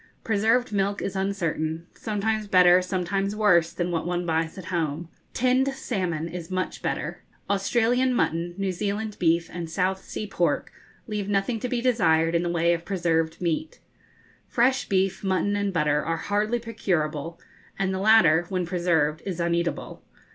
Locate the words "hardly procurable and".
16.17-17.93